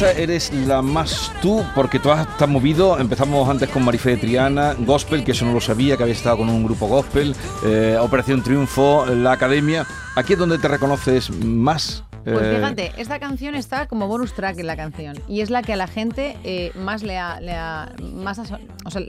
Eres 0.08 0.52
la 0.52 0.80
más 0.82 1.30
tú, 1.42 1.62
porque 1.74 1.98
tú 1.98 2.10
has 2.10 2.26
estás 2.26 2.48
movido. 2.48 2.98
Empezamos 2.98 3.48
antes 3.48 3.68
con 3.68 3.84
Marife 3.84 4.10
de 4.10 4.16
Triana, 4.16 4.74
Gospel, 4.78 5.24
que 5.24 5.32
eso 5.32 5.44
no 5.44 5.52
lo 5.52 5.60
sabía, 5.60 5.96
que 5.96 6.04
había 6.04 6.14
estado 6.14 6.38
con 6.38 6.48
un 6.48 6.64
grupo 6.64 6.86
Gospel, 6.86 7.34
eh, 7.64 7.98
Operación 8.00 8.42
Triunfo, 8.42 9.04
la 9.06 9.32
Academia. 9.32 9.86
Aquí 10.16 10.32
es 10.32 10.38
donde 10.38 10.58
te 10.58 10.68
reconoces 10.68 11.30
más. 11.44 12.04
Pues 12.24 12.42
eh, 12.42 12.54
fíjate, 12.56 12.92
esta 12.98 13.18
canción 13.18 13.54
está 13.54 13.86
como 13.86 14.06
bonus 14.06 14.32
track 14.34 14.58
en 14.58 14.66
la 14.66 14.76
canción 14.76 15.16
y 15.28 15.40
es 15.40 15.50
la 15.50 15.62
que 15.62 15.72
a 15.72 15.76
la 15.76 15.86
gente 15.86 16.36
eh, 16.44 16.70
más 16.76 17.02
le 17.02 17.16
ha, 17.18 17.40
le 17.40 17.52
ha- 17.52 17.92
más 18.14 18.38
o 18.38 18.44
sea, 18.44 18.58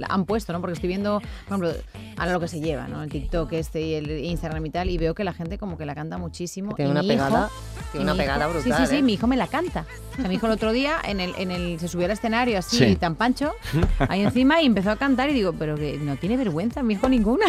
han 0.09 0.25
puesto, 0.25 0.53
¿no? 0.53 0.61
Porque 0.61 0.73
estoy 0.73 0.87
viendo, 0.87 1.19
por 1.47 1.57
ejemplo, 1.65 1.71
ahora 2.17 2.33
lo 2.33 2.39
que 2.39 2.47
se 2.47 2.59
lleva, 2.61 2.87
¿no? 2.87 3.03
El 3.03 3.09
TikTok 3.09 3.51
este 3.53 3.81
y 3.81 3.93
el 3.95 4.09
Instagram 4.25 4.65
y 4.65 4.69
tal 4.69 4.89
y 4.89 4.97
veo 4.97 5.13
que 5.13 5.23
la 5.23 5.33
gente 5.33 5.57
como 5.57 5.77
que 5.77 5.85
la 5.85 5.95
canta 5.95 6.17
muchísimo. 6.17 6.73
Tiene 6.75 6.89
y 6.89 6.91
una 6.93 7.01
pegada, 7.01 7.49
hijo- 7.49 7.85
tiene 7.91 8.03
una 8.05 8.15
pegada 8.15 8.45
hijo- 8.45 8.53
brutal. 8.53 8.77
Sí, 8.77 8.83
sí, 8.85 8.89
sí, 8.91 8.95
¿eh? 8.97 9.01
mi 9.01 9.13
hijo 9.13 9.27
me 9.27 9.37
la 9.37 9.47
canta. 9.47 9.85
O 10.13 10.15
sea, 10.15 10.27
mi 10.27 10.35
hijo 10.35 10.45
el 10.47 10.51
otro 10.53 10.71
día 10.71 10.95
en 11.05 11.19
el, 11.19 11.33
en 11.37 11.51
el, 11.51 11.79
se 11.79 11.87
subió 11.87 12.05
al 12.05 12.11
escenario 12.11 12.57
así 12.59 12.77
Sí. 12.77 12.95
tan 12.95 13.15
pancho, 13.15 13.53
ahí 14.09 14.21
encima 14.21 14.61
y 14.61 14.65
empezó 14.65 14.91
a 14.91 14.95
cantar 14.95 15.29
y 15.29 15.33
digo, 15.33 15.53
pero 15.53 15.75
que 15.75 15.97
no 15.97 16.15
tiene 16.15 16.37
vergüenza, 16.37 16.81
mi 16.83 16.93
hijo 16.95 17.07
ninguna. 17.09 17.45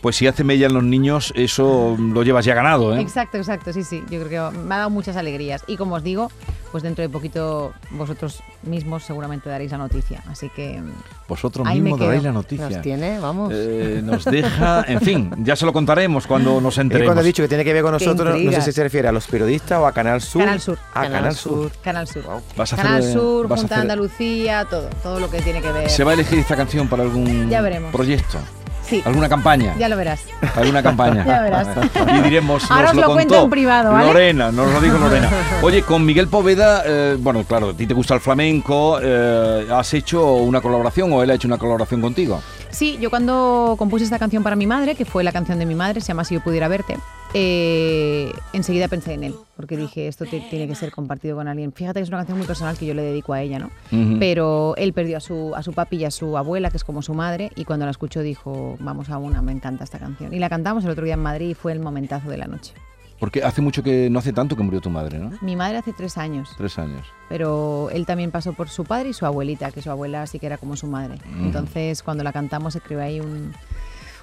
Pues 0.00 0.16
si 0.16 0.26
hace 0.26 0.44
mella 0.44 0.66
en 0.66 0.74
los 0.74 0.84
niños, 0.84 1.32
eso 1.36 1.96
lo 1.98 2.22
llevas 2.22 2.44
ya 2.44 2.54
ganado, 2.54 2.94
¿eh? 2.96 3.00
Exacto, 3.00 3.36
exacto, 3.38 3.72
sí, 3.72 3.82
sí. 3.82 4.02
Yo 4.10 4.22
creo 4.24 4.50
que 4.52 4.58
ha 4.76 4.78
dado 4.80 4.90
muchas 4.90 5.16
alegrías. 5.16 5.62
Y 5.66 5.76
como 5.76 5.94
os 5.96 6.02
digo, 6.02 6.30
pues 6.72 6.82
dentro 6.82 7.02
de 7.02 7.08
poquito 7.08 7.72
vosotros 7.90 8.40
mismos 8.62 9.04
seguramente 9.04 9.48
daréis 9.48 9.72
la 9.72 9.78
noticia. 9.78 10.22
Así 10.28 10.48
que 10.50 10.80
Vosotros 11.28 11.66
Ahí 11.66 11.78
me 11.78 11.84
mismos 11.90 12.00
daréis 12.00 12.22
la 12.22 12.32
noticia. 12.32 12.68
Nos 12.68 12.82
tiene, 12.82 13.18
vamos. 13.18 13.52
Eh, 13.54 14.00
nos 14.04 14.24
deja, 14.24 14.84
en 14.86 15.00
fin, 15.00 15.30
ya 15.42 15.56
se 15.56 15.64
lo 15.66 15.72
contaremos 15.72 16.26
cuando 16.26 16.60
nos 16.60 16.78
enteremos. 16.78 17.08
cuando 17.08 17.20
ha 17.20 17.24
dicho 17.24 17.42
que 17.42 17.48
tiene 17.48 17.64
que 17.64 17.72
ver 17.72 17.82
con 17.82 17.92
nosotros, 17.92 18.38
no 18.40 18.52
sé 18.52 18.60
si 18.62 18.72
se 18.72 18.82
refiere 18.82 19.08
a 19.08 19.12
los 19.12 19.26
periodistas 19.26 19.80
o 19.80 19.86
a 19.86 19.92
Canal 19.92 20.20
Sur. 20.20 20.42
Canal 20.42 20.60
Sur. 20.60 20.78
Ah, 20.90 21.02
Canal 21.02 21.12
Canal, 21.12 21.34
Sur. 21.34 21.52
Sur. 21.52 21.72
Canal 21.82 22.06
Sur. 22.06 22.24
Vas 22.56 22.72
a 22.72 22.76
Canal 22.76 23.00
hacer- 23.00 23.12
Sur, 23.12 23.48
vas 23.48 23.58
a 23.58 23.62
Junta 23.62 23.74
de 23.74 23.80
hacer- 23.80 23.90
Andalucía, 23.90 24.66
todo, 24.70 24.88
todo 25.02 25.18
lo 25.20 25.30
que 25.30 25.40
tiene 25.42 25.60
que 25.60 25.72
ver. 25.72 25.90
¿Se 25.90 26.04
va 26.04 26.12
a 26.12 26.14
elegir 26.14 26.38
esta 26.38 26.54
canción 26.56 26.88
para 26.88 27.02
algún 27.02 27.48
Ya 27.50 27.60
veremos. 27.60 27.90
proyecto? 27.90 28.38
Sí, 28.88 29.02
¿Alguna 29.04 29.28
campaña? 29.28 29.74
ya 29.78 29.88
lo 29.88 29.96
verás. 29.96 30.20
¿Alguna 30.54 30.82
campaña? 30.82 31.24
Ya 31.26 31.42
verás. 31.42 31.68
Y 32.16 32.20
diremos, 32.22 32.70
Ahora 32.70 32.82
nos 32.84 32.90
os 32.92 32.96
lo, 32.96 33.06
lo 33.08 33.12
cuento 33.14 33.42
en 33.44 33.50
privado, 33.50 33.92
¿vale? 33.92 34.06
Lorena, 34.06 34.52
nos 34.52 34.72
lo 34.72 34.80
dijo 34.80 34.96
Lorena. 34.98 35.28
Oye, 35.62 35.82
con 35.82 36.04
Miguel 36.04 36.28
Poveda, 36.28 36.82
eh, 36.86 37.16
bueno, 37.18 37.42
claro, 37.44 37.70
a 37.70 37.74
ti 37.74 37.86
te 37.86 37.94
gusta 37.94 38.14
el 38.14 38.20
flamenco, 38.20 38.98
eh, 39.02 39.66
¿has 39.72 39.92
hecho 39.94 40.34
una 40.34 40.60
colaboración 40.60 41.12
o 41.12 41.22
él 41.22 41.30
ha 41.30 41.34
hecho 41.34 41.48
una 41.48 41.58
colaboración 41.58 42.00
contigo? 42.00 42.40
Sí, 42.70 42.98
yo 43.00 43.10
cuando 43.10 43.74
compuse 43.78 44.04
esta 44.04 44.18
canción 44.18 44.42
para 44.42 44.54
mi 44.54 44.66
madre, 44.66 44.94
que 44.94 45.04
fue 45.04 45.24
la 45.24 45.32
canción 45.32 45.58
de 45.58 45.66
mi 45.66 45.74
madre, 45.74 46.00
se 46.00 46.08
llama 46.08 46.24
Si 46.24 46.34
yo 46.34 46.40
pudiera 46.40 46.68
verte, 46.68 46.96
eh, 47.38 48.32
enseguida 48.54 48.88
pensé 48.88 49.12
en 49.12 49.22
él, 49.24 49.34
porque 49.56 49.76
dije, 49.76 50.08
esto 50.08 50.24
te- 50.24 50.40
tiene 50.40 50.66
que 50.66 50.74
ser 50.74 50.90
compartido 50.90 51.36
con 51.36 51.48
alguien. 51.48 51.70
Fíjate 51.70 52.00
que 52.00 52.04
es 52.04 52.08
una 52.08 52.16
canción 52.18 52.38
muy 52.38 52.46
personal 52.46 52.78
que 52.78 52.86
yo 52.86 52.94
le 52.94 53.02
dedico 53.02 53.34
a 53.34 53.42
ella, 53.42 53.58
¿no? 53.58 53.70
Pero 54.18 54.74
él 54.78 54.94
perdió 54.94 55.18
a 55.18 55.20
su, 55.20 55.52
a 55.54 55.62
su 55.62 55.74
papi 55.74 55.96
y 55.98 56.04
a 56.06 56.10
su 56.10 56.38
abuela, 56.38 56.70
que 56.70 56.78
es 56.78 56.84
como 56.84 57.02
su 57.02 57.12
madre, 57.12 57.50
y 57.54 57.66
cuando 57.66 57.84
la 57.84 57.90
escuchó 57.90 58.20
dijo, 58.22 58.76
vamos 58.80 59.10
a 59.10 59.18
una, 59.18 59.42
me 59.42 59.52
encanta 59.52 59.84
esta 59.84 59.98
canción. 59.98 60.32
Y 60.32 60.38
la 60.38 60.48
cantamos 60.48 60.82
el 60.84 60.90
otro 60.90 61.04
día 61.04 61.14
en 61.14 61.20
Madrid 61.22 61.50
y 61.50 61.54
fue 61.54 61.72
el 61.72 61.80
momentazo 61.80 62.30
de 62.30 62.38
la 62.38 62.46
noche. 62.46 62.72
Porque 63.18 63.42
hace 63.42 63.60
mucho 63.62 63.82
que, 63.82 64.08
no 64.10 64.18
hace 64.18 64.32
tanto 64.32 64.56
que 64.56 64.62
murió 64.62 64.80
tu 64.80 64.88
madre, 64.90 65.18
¿no? 65.18 65.30
Mi 65.42 65.56
madre 65.56 65.76
hace 65.78 65.92
tres 65.92 66.16
años, 66.18 66.50
Tres 66.56 66.78
años. 66.78 67.06
pero 67.28 67.88
él 67.90 68.06
también 68.06 68.30
pasó 68.30 68.54
por 68.54 68.68
su 68.70 68.84
padre 68.84 69.10
y 69.10 69.12
su 69.12 69.26
abuelita, 69.26 69.70
que 69.72 69.82
su 69.82 69.90
abuela 69.90 70.26
sí 70.26 70.38
que 70.38 70.46
era 70.46 70.56
como 70.58 70.74
su 70.76 70.86
madre. 70.86 71.18
Entonces, 71.40 72.02
cuando 72.02 72.24
la 72.24 72.32
cantamos, 72.32 72.72
se 72.72 72.80
creó 72.80 73.00
ahí 73.02 73.20
un... 73.20 73.52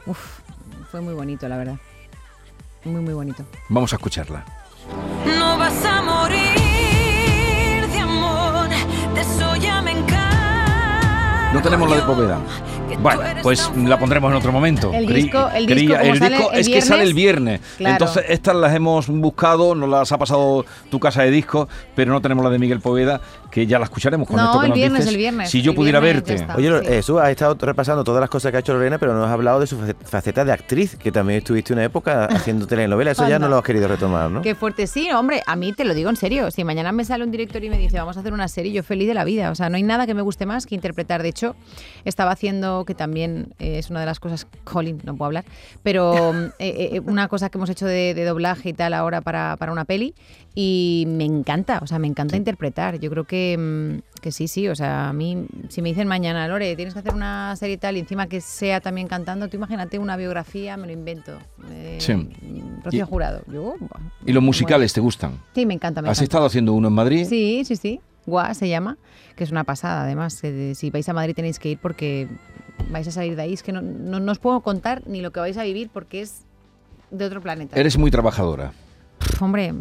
Uf, 0.05 0.39
fue 0.91 1.01
muy 1.01 1.13
bonito, 1.13 1.47
la 1.47 1.57
verdad. 1.57 1.77
Muy, 2.85 3.01
muy 3.01 3.13
bonito. 3.13 3.43
Vamos 3.69 3.93
a 3.93 3.95
escucharla. 3.95 4.43
No 5.37 5.57
vas 5.57 5.85
a 5.85 6.01
morir 6.01 7.87
de 7.87 7.99
amor, 7.99 8.67
de 9.15 9.21
eso 9.21 9.55
ya 9.55 9.81
me 9.81 9.91
encargo 9.91 11.53
No 11.53 11.61
tenemos 11.61 11.89
la 11.89 11.95
de 11.97 12.01
Poveda. 12.03 12.39
Bueno, 13.01 13.21
pues 13.41 13.71
la 13.75 13.97
pondremos 13.99 14.31
en 14.31 14.37
otro 14.37 14.51
momento. 14.51 14.91
El 14.93 15.07
Cri- 15.07 15.13
disco- 15.23 15.49
el 15.53 15.65
disco, 15.65 15.95
el 15.95 16.17
sale 16.19 16.35
disco 16.37 16.51
el 16.51 16.59
es 16.59 16.69
que 16.69 16.81
sale 16.81 17.03
el 17.03 17.13
viernes, 17.13 17.61
claro. 17.77 17.93
Entonces, 17.93 18.25
estas 18.29 18.55
las 18.55 18.73
hemos 18.75 19.07
buscado, 19.07 19.75
nos 19.75 19.89
las 19.89 20.11
ha 20.11 20.17
pasado 20.17 20.65
tu 20.89 20.99
casa 20.99 21.23
de 21.23 21.31
disco, 21.31 21.67
pero 21.95 22.11
no 22.11 22.21
tenemos 22.21 22.43
la 22.43 22.49
de 22.51 22.59
Miguel 22.59 22.79
Poveda, 22.79 23.21
que 23.51 23.67
ya 23.67 23.77
la 23.79 23.85
escucharemos 23.85 24.27
con 24.27 24.37
No, 24.37 24.45
esto 24.45 24.59
que 24.59 24.65
el 24.65 24.69
nos 24.69 24.77
viernes, 24.77 24.99
dices. 25.01 25.11
el 25.13 25.17
viernes, 25.17 25.49
Si 25.49 25.61
yo 25.61 25.71
el 25.71 25.75
pudiera 25.75 25.99
viernes 25.99 26.23
ya 26.23 26.29
verte. 26.33 26.43
está. 26.43 26.55
Oye, 26.57 26.79
Sí. 26.83 26.87
Jesús, 26.87 27.21
has 27.21 27.29
estado 27.29 27.55
repasando 27.59 28.03
todas 28.03 28.19
las 28.21 28.29
cosas 28.29 28.51
que 28.51 28.57
ha 28.57 28.59
hecho 28.61 28.73
Lorena, 28.73 28.97
pero 28.97 29.13
no 29.13 29.23
has 29.23 29.31
hablado 29.31 29.59
de 29.59 29.67
su 29.67 29.77
face- 29.77 29.95
faceta 30.03 30.43
de 30.45 30.51
actriz, 30.51 30.95
que 30.95 31.11
también 31.11 31.37
estuviste 31.39 31.73
una 31.73 31.83
época 31.83 32.25
haciendo 32.31 32.65
telenovelas. 32.67 33.13
Eso 33.17 33.27
ya 33.27 33.35
Anda. 33.35 33.47
no 33.47 33.51
lo 33.51 33.57
has 33.59 33.63
querido 33.63 33.87
retomar, 33.87 34.31
¿no? 34.31 34.41
Qué 34.41 34.55
fuerte, 34.55 34.87
sí, 34.87 35.09
hombre, 35.11 35.41
a 35.45 35.55
mí 35.55 35.71
te 35.73 35.85
lo 35.85 35.93
digo 35.93 36.09
en 36.09 36.15
serio. 36.15 36.49
Si 36.51 36.63
mañana 36.63 36.91
me 36.91 37.05
sale 37.05 37.23
un 37.23 37.31
director 37.31 37.63
y 37.63 37.69
me 37.69 37.77
dice, 37.77 37.97
vamos 37.97 38.17
a 38.17 38.21
hacer 38.21 38.33
una 38.33 38.47
serie, 38.47 38.71
yo 38.71 38.81
feliz 38.83 39.07
de 39.07 39.13
la 39.13 39.23
vida. 39.23 39.51
O 39.51 39.55
sea, 39.55 39.69
no 39.69 39.75
hay 39.77 39.83
nada 39.83 40.05
que 40.07 40.13
me 40.15 40.21
guste 40.23 40.45
más 40.45 40.65
que 40.65 40.73
interpretar. 40.75 41.21
De 41.21 41.29
hecho, 41.29 41.55
estaba 42.05 42.31
haciendo, 42.31 42.82
que 42.85 42.95
también 42.95 43.53
eh, 43.59 43.77
es 43.79 43.89
una 43.89 43.99
de 43.99 44.05
las 44.05 44.19
cosas, 44.19 44.47
Colin, 44.63 44.99
no 45.03 45.15
puedo 45.15 45.27
hablar, 45.27 45.45
pero 45.83 46.33
eh, 46.59 46.89
eh, 46.93 46.99
una 47.05 47.27
cosa 47.27 47.49
que 47.49 47.57
hemos 47.57 47.69
hecho 47.69 47.85
de, 47.85 48.13
de 48.13 48.23
doblaje 48.25 48.69
y 48.69 48.73
tal 48.73 48.93
ahora 48.93 49.21
para, 49.21 49.55
para 49.57 49.71
una 49.71 49.85
peli 49.85 50.13
y 50.55 51.05
me 51.07 51.25
encanta, 51.25 51.79
o 51.81 51.87
sea, 51.87 51.99
me 51.99 52.07
encanta 52.07 52.37
interpretar. 52.37 52.99
Yo 52.99 53.09
creo 53.09 53.23
que, 53.23 53.57
mm, 53.57 54.19
que 54.21 54.31
sí, 54.31 54.47
sí, 54.47 54.67
o 54.67 54.75
sea, 54.75 55.09
a 55.09 55.13
mí, 55.13 55.45
si 55.69 55.81
me 55.81 55.89
dicen 55.89 56.07
mañana, 56.07 56.47
Lore, 56.47 56.75
tienes 56.75 56.93
que 56.93 56.99
hacer 56.99 57.13
una 57.13 57.55
serie 57.55 57.75
y 57.75 57.77
tal, 57.77 57.97
y 57.97 57.99
encima 58.01 58.27
que 58.27 58.39
sea 58.41 58.79
también 58.81 59.07
cantando, 59.07 59.47
tú 59.47 59.57
imagínate 59.57 59.97
una 59.99 60.15
biografía, 60.17 60.77
me 60.77 60.87
lo 60.87 60.93
invento. 60.93 61.37
Eh, 61.71 61.97
Sí. 61.99 62.13
Rocío 62.83 63.03
Y- 63.05 63.07
Jurado. 63.07 63.41
Yo, 63.51 63.75
¿Y 64.25 64.31
los 64.33 64.43
musicales 64.43 64.93
te 64.93 64.99
gustan? 65.01 65.39
Sí, 65.55 65.65
me 65.65 65.73
encanta. 65.73 66.01
Me 66.01 66.09
¿Has 66.09 66.17
encanta. 66.17 66.23
estado 66.23 66.45
haciendo 66.45 66.73
uno 66.73 66.89
en 66.89 66.93
Madrid? 66.93 67.25
Sí, 67.27 67.63
sí, 67.65 67.75
sí. 67.75 67.99
Gua 68.25 68.53
se 68.53 68.69
llama, 68.69 68.97
que 69.35 69.43
es 69.43 69.51
una 69.51 69.63
pasada. 69.63 70.03
Además, 70.03 70.33
si 70.75 70.89
vais 70.91 71.09
a 71.09 71.13
Madrid 71.13 71.33
tenéis 71.35 71.59
que 71.59 71.69
ir 71.69 71.77
porque 71.77 72.27
vais 72.89 73.07
a 73.07 73.11
salir 73.11 73.35
de 73.35 73.41
ahí. 73.43 73.53
Es 73.53 73.63
que 73.63 73.71
no, 73.71 73.81
no, 73.81 74.19
no 74.19 74.31
os 74.31 74.39
puedo 74.39 74.61
contar 74.61 75.01
ni 75.07 75.21
lo 75.21 75.31
que 75.31 75.39
vais 75.39 75.57
a 75.57 75.63
vivir 75.63 75.89
porque 75.91 76.21
es 76.21 76.45
de 77.11 77.25
otro 77.25 77.41
planeta. 77.41 77.79
Eres 77.79 77.97
muy 77.97 78.11
trabajadora. 78.11 78.71
Hombre, 79.39 79.73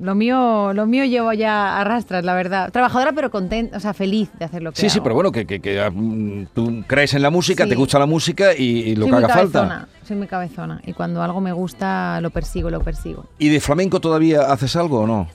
lo 0.00 0.14
mío, 0.14 0.72
lo 0.72 0.86
mío 0.86 1.04
llevo 1.04 1.32
ya 1.32 1.80
a 1.80 1.84
rastras, 1.84 2.24
la 2.24 2.34
verdad. 2.34 2.70
Trabajadora 2.70 3.12
pero 3.12 3.30
contenta, 3.30 3.76
o 3.76 3.80
sea, 3.80 3.94
feliz 3.94 4.30
de 4.38 4.44
hacer 4.44 4.62
lo 4.62 4.70
que 4.72 4.80
Sí, 4.80 4.88
sí, 4.88 5.00
pero 5.00 5.14
bueno, 5.14 5.32
que, 5.32 5.44
que- 5.44 5.60
que, 5.60 5.80
ah, 5.80 5.90
mm, 5.92 6.46
tú 6.54 6.84
crees 6.86 7.14
en 7.14 7.22
la 7.22 7.30
música, 7.30 7.64
Sí. 7.64 7.70
te 7.70 7.74
gusta 7.76 7.98
la 7.98 8.06
música 8.06 8.52
y, 8.56 8.62
y 8.62 8.94
lo 8.96 9.02
soy 9.02 9.10
que 9.10 9.16
haga 9.16 9.28
cabezona, 9.28 9.68
falta. 9.80 9.88
Soy 10.06 10.16
muy 10.16 10.26
cabezona. 10.28 10.80
Y 10.86 10.92
cuando 10.92 11.20
algo 11.22 11.40
me 11.40 11.52
gusta, 11.52 12.20
lo 12.20 12.30
persigo, 12.30 12.70
lo 12.70 12.80
persigo. 12.80 13.26
¿Y 13.38 13.48
de 13.48 13.60
flamenco 13.60 14.00
todavía 14.00 14.42
haces 14.52 14.76
algo 14.76 15.00
o 15.00 15.06
no? 15.06 15.28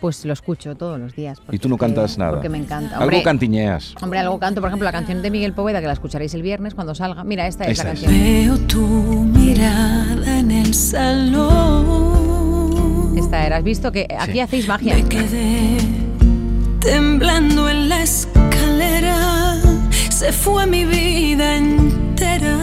Pues 0.00 0.24
lo 0.24 0.32
escucho 0.32 0.76
todos 0.76 0.98
los 1.00 1.14
días. 1.16 1.38
¿Y 1.50 1.58
tú 1.58 1.68
no 1.68 1.78
cantas 1.78 2.18
nada? 2.18 2.32
Porque 2.32 2.48
me 2.48 2.58
encanta. 2.58 2.92
Algo 2.94 3.04
Hombre, 3.04 3.22
cantiñeas. 3.22 3.94
Hombre, 4.02 4.18
algo 4.18 4.38
canto, 4.38 4.60
por 4.60 4.68
ejemplo, 4.68 4.84
la 4.84 4.92
canción 4.92 5.22
de 5.22 5.30
Miguel 5.30 5.52
Poveda, 5.54 5.80
que 5.80 5.86
la 5.86 5.94
escucharéis 5.94 6.34
el 6.34 6.42
viernes 6.42 6.74
cuando 6.74 6.94
salga. 6.94 7.24
Mira, 7.24 7.46
esta 7.46 7.64
es 7.64 7.70
Esta 7.78 7.84
la 7.84 7.92
es. 7.92 8.00
canción. 8.02 8.22
Veo 8.22 8.58
tu 8.66 8.80
mirada 8.86 10.38
en 10.40 10.50
el 10.50 10.74
salón. 10.74 11.86
Esta 13.16 13.46
era. 13.46 13.56
¿Has 13.56 13.64
visto 13.64 13.90
que 13.92 14.06
aquí 14.18 14.32
Sí. 14.32 14.40
hacéis 14.40 14.68
magia? 14.68 14.94
Me 14.96 15.04
quedé 15.04 15.78
temblando 16.80 17.68
en 17.70 17.88
la 17.88 18.02
escalera. 18.02 19.56
Se 20.10 20.30
fue 20.32 20.66
mi 20.66 20.84
vida 20.84 21.56
entera. 21.56 22.56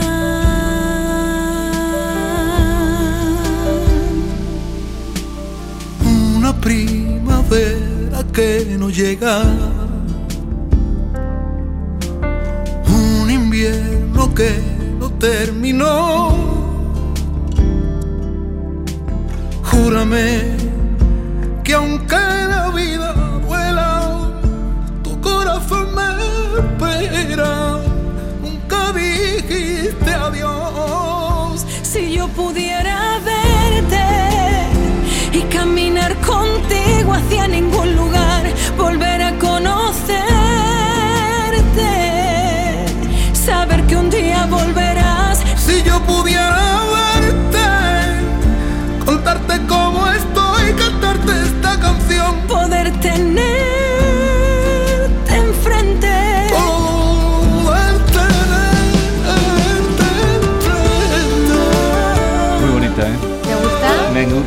una 6.37 6.53
primavera 7.53 8.23
que 8.33 8.75
no 8.79 8.89
llega, 8.89 9.43
un 12.87 13.29
invierno 13.29 14.33
que 14.33 14.59
no 14.99 15.11
terminó. 15.11 16.33
Júrame 19.63 20.57
que 21.63 21.73
aunque 21.73 22.15
la 22.15 22.69
vida 22.69 23.12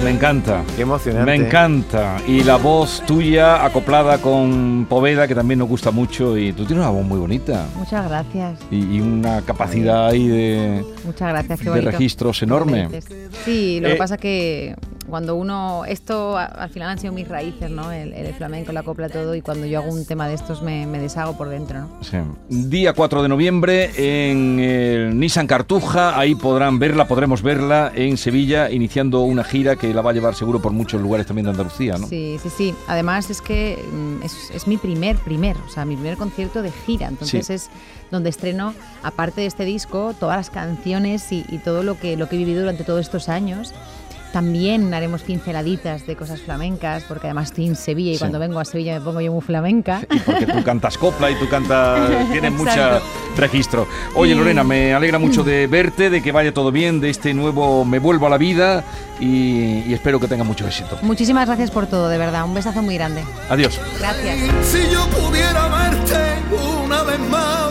Me 0.07 0.13
encanta. 0.13 0.63
Qué 0.77 0.83
emocionante. 0.83 1.27
Me 1.27 1.35
encanta. 1.35 2.19
Y 2.29 2.45
la 2.45 2.55
voz 2.59 3.03
tuya 3.09 3.65
acoplada 3.65 4.19
con 4.19 4.87
Poveda, 4.89 5.27
que 5.27 5.35
también 5.35 5.59
nos 5.59 5.69
gusta 5.69 5.91
mucho. 5.91 6.39
Y 6.39 6.53
tú 6.53 6.65
tienes 6.65 6.85
una 6.85 6.91
voz 6.91 7.05
muy 7.05 7.19
bonita. 7.19 7.67
Muchas 7.75 8.09
gracias. 8.09 8.61
Y, 8.71 9.01
una 9.01 9.43
capacidad 9.43 10.07
ahí 10.07 10.29
de, 10.29 10.85
Muchas 11.05 11.29
gracias, 11.31 11.59
de 11.65 11.81
registros 11.81 12.41
enorme. 12.45 12.89
Sí, 13.45 13.81
lo 13.81 13.89
que 13.89 13.95
Eh, 13.95 13.97
pasa 13.97 14.17
que 14.17 14.77
cuando 15.09 15.35
uno, 15.37 15.85
esto 15.87 16.37
al 16.37 16.69
final 16.71 16.91
han 16.91 16.99
sido 16.99 17.13
mis 17.13 17.29
raíces, 17.29 17.71
¿no? 17.71 17.93
El, 17.93 18.13
el 18.13 18.35
flamenco, 18.35 18.73
la 18.73 18.83
copla, 18.83 19.09
todo, 19.09 19.35
y 19.35 19.41
cuando 19.43 19.67
yo 19.67 19.81
hago 19.81 19.93
un 19.93 20.05
tema 20.05 20.29
de 20.29 20.35
estos 20.35 20.63
me, 20.63 20.87
me 20.87 20.99
deshago 20.99 21.37
por 21.37 21.49
dentro, 21.49 21.81
¿no? 21.81 21.89
Sí. 22.03 22.17
Día 22.49 22.93
4 22.93 23.23
de 23.23 23.29
noviembre 23.29 23.91
en 23.97 24.59
el 24.61 25.19
Nissan 25.19 25.47
Cartuja, 25.47 26.19
ahí 26.19 26.35
podrán 26.35 26.79
verla, 26.79 27.07
podremos 27.09 27.43
verla 27.43 27.93
en 27.95 28.17
Sevilla, 28.17 28.71
iniciando 28.71 29.23
una 29.23 29.45
gira 29.45 29.77
que 29.77 29.93
la 29.95 30.03
va 30.03 30.11
a 30.11 30.15
llevar 30.15 30.35
seguro 30.35 30.61
por 30.61 30.73
muchos 30.73 31.01
lugares 31.01 31.27
también 31.27 31.45
de 31.45 31.51
Andalucía, 31.53 31.97
¿no? 31.99 32.07
Sí, 32.07 32.39
sí, 32.43 32.49
sí. 32.51 32.75
Además 32.89 33.31
es 33.31 33.41
que 33.41 33.79
mm, 33.93 34.23
es, 34.25 34.51
es 34.55 34.67
mi 34.67 34.77
primer, 34.77 35.17
primer, 35.17 35.57
o 35.67 35.69
sea, 35.71 35.85
mi 35.85 35.95
primer 35.97 36.17
concierto 36.17 36.63
de 36.63 36.71
gira. 36.73 37.09
Entonces 37.09 37.47
Sí. 37.47 37.53
es 37.53 37.71
donde 38.11 38.31
estreno, 38.31 38.73
aparte 39.03 39.41
de 39.41 39.47
este 39.47 39.65
disco, 39.65 40.15
todas 40.19 40.37
las 40.37 40.51
canciones 40.51 41.33
y, 41.33 41.45
y 41.49 41.59
todo 41.59 41.83
lo 41.83 41.99
que, 41.99 42.17
lo 42.17 42.29
que 42.29 42.37
he 42.37 42.39
vivido 42.39 42.61
durante 42.61 42.85
todos 42.85 43.01
estos 43.01 43.29
años. 43.29 43.75
También 44.33 44.93
haremos 44.93 45.23
pinceladitas 45.23 46.07
de 46.07 46.15
cosas 46.17 46.41
flamencas, 46.41 47.05
porque 47.09 47.27
además 47.27 47.47
estoy 47.49 47.67
en 47.69 47.77
Sevilla 47.77 48.11
y 48.11 48.15
Sí. 48.15 48.19
cuando 48.19 48.39
vengo 48.39 48.59
a 48.61 48.65
Sevilla 48.65 48.95
me 48.99 49.01
pongo 49.01 49.21
yo 49.21 49.33
muy 49.33 49.41
flamenca. 49.41 50.03
Y 50.11 50.19
porque 50.21 50.47
tú 50.47 50.63
cantas 50.63 50.99
copla 50.99 51.31
y 51.31 51.35
tú 51.37 51.49
cantas, 51.49 52.11
tienes 52.33 52.53
mucho 52.53 53.01
registro. 53.37 53.87
Oye, 54.15 54.33
Y- 54.33 54.35
Lorena, 54.35 54.63
me 54.65 54.93
alegra 54.95 55.19
mucho 55.19 55.43
de 55.43 55.67
verte, 55.71 56.11
de 56.11 56.23
que 56.23 56.33
vaya 56.33 56.53
todo 56.53 56.71
bien, 56.71 57.01
de 57.01 57.11
este 57.11 57.33
nuevo 57.35 57.85
Me 57.85 57.99
vuelvo 57.99 58.27
a 58.27 58.31
la 58.31 58.39
vida 58.39 58.85
y, 59.21 59.83
y 59.87 59.95
espero 59.95 60.21
que 60.21 60.29
tenga 60.29 60.45
mucho 60.45 60.67
éxito. 60.67 60.99
Muchísimas 61.03 61.47
gracias 61.47 61.71
por 61.71 61.87
todo, 61.87 62.09
de 62.09 62.19
verdad. 62.19 62.45
Un 62.45 62.55
besazo 62.55 62.83
muy 62.83 62.95
grande. 62.97 63.25
Adiós. 63.49 63.81
Gracias. 63.99 64.37
Si 64.67 64.91
yo 64.93 65.07
pudiera 65.09 65.69
verte 65.69 66.17
una 66.85 67.03
vez 67.05 67.19
más, 67.31 67.71